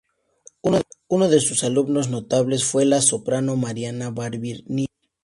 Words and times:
Uno 1.13 1.27
de 1.29 1.39
sus 1.39 1.63
alumnos 1.63 2.09
notables 2.09 2.65
fue 2.65 2.85
la 2.85 3.01
soprano 3.03 3.55
Marianna 3.55 4.09
Barbieri-Nini. 4.09 4.87